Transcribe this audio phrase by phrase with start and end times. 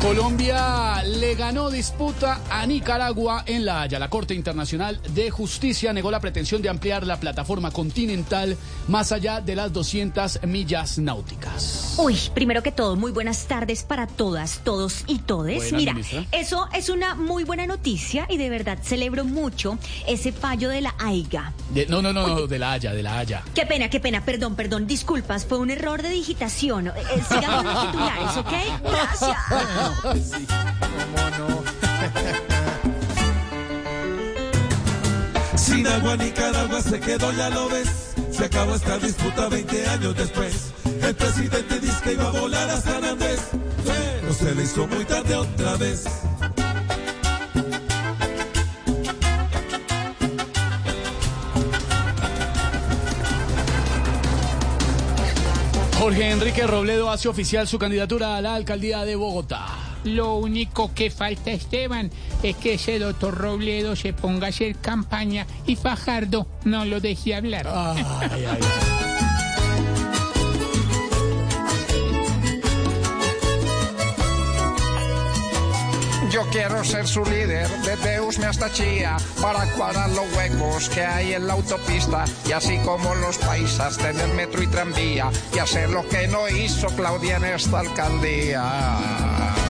[0.00, 3.98] Colombia le ganó disputa a Nicaragua en La Haya.
[3.98, 8.56] La Corte Internacional de Justicia negó la pretensión de ampliar la plataforma continental
[8.88, 11.94] más allá de las 200 millas náuticas.
[11.98, 15.56] Uy, primero que todo, muy buenas tardes para todas, todos y todes.
[15.56, 16.24] Buenas, Mira, ministra.
[16.32, 19.78] eso es una muy buena noticia y de verdad celebro mucho
[20.08, 21.52] ese fallo de la AIGA.
[21.74, 23.42] De- no, no, no, no, de La Haya, de La Haya.
[23.54, 26.88] Qué pena, qué pena, perdón, perdón, disculpas, fue un error de digitación.
[26.88, 28.52] Eh, eh, sigamos los titulares, ¿ok?
[28.90, 29.36] Gracias.
[35.56, 38.14] Sin agua Nicaragua se quedó, ya lo ves.
[38.30, 40.72] Se acabó esta disputa 20 años después.
[41.02, 43.48] El presidente dice que iba a volar a San Andrés.
[43.84, 46.06] Pero se le hizo muy tarde otra vez.
[55.98, 59.79] Jorge Enrique Robledo hace oficial su candidatura a la alcaldía de Bogotá.
[60.04, 62.10] Lo único que falta, Esteban,
[62.42, 67.34] es que ese doctor Robledo se ponga a hacer campaña y Fajardo no lo deje
[67.34, 67.68] hablar.
[67.68, 68.60] Ay, ay, ay.
[76.30, 81.34] Yo quiero ser su líder, desde Usme hasta Chía, para cuadrar los huecos que hay
[81.34, 86.06] en la autopista, y así como los paisas, tener metro y tranvía, y hacer lo
[86.08, 89.69] que no hizo Claudia en esta alcaldía.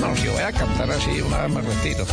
[0.00, 2.06] No, si voy a cantar así, una vez me retiro.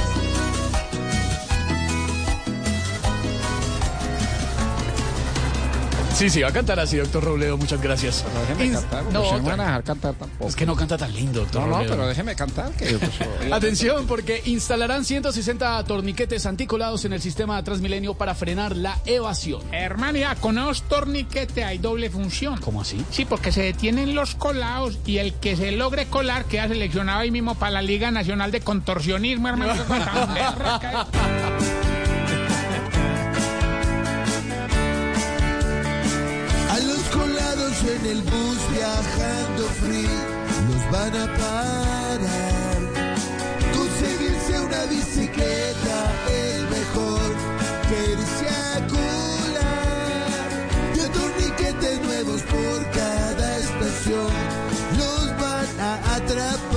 [6.17, 7.57] Sí, sí, va a cantar así, doctor Robledo.
[7.57, 8.25] Muchas gracias.
[8.50, 10.50] Déjeme Ins- cantar, no, no, van a dejar cantar tampoco.
[10.50, 11.91] Es que no canta tan lindo, doctor No, no, Robledo.
[11.95, 13.11] pero déjeme cantar, que pues,
[13.44, 19.61] oiga, Atención, porque instalarán 160 torniquetes anticolados en el sistema Transmilenio para frenar la evasión.
[19.72, 22.59] Hermano, ya con esos torniquetes hay doble función.
[22.61, 23.00] ¿Cómo así?
[23.11, 27.29] Sí, porque se detienen los colados y el que se logre colar queda seleccionado ahí
[27.29, 29.73] mismo para la Liga Nacional de Contorsionismo, hermano.
[37.87, 40.09] en el bus viajando free
[40.67, 42.19] los van a parar.
[43.75, 45.97] Conseguirse una bicicleta
[46.29, 47.29] es mejor
[47.87, 50.49] que irse a colar.
[50.95, 54.31] De torniquetes nuevos por cada estación
[54.97, 56.76] los van a atrapar.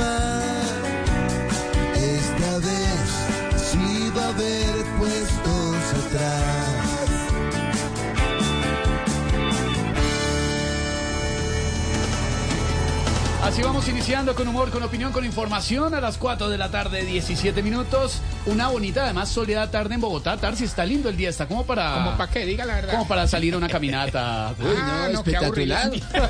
[13.60, 17.04] Así vamos iniciando con humor, con opinión, con información a las 4 de la tarde,
[17.04, 18.22] 17 minutos.
[18.46, 20.38] Una bonita, además, soleada tarde en Bogotá.
[20.38, 21.92] Tarsi, está lindo el día, está como para...
[21.92, 22.92] Como para qué, diga la verdad.
[22.92, 24.54] como para salir a una caminata.
[24.64, 25.76] Ah, no, qué aburrido.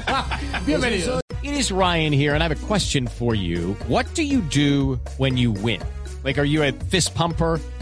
[0.66, 1.20] Bienvenidos.
[1.44, 3.76] It is Ryan here, and I have a question for you.
[3.86, 5.80] What do you do when you win?
[6.24, 7.60] Like, are you a fist pumper?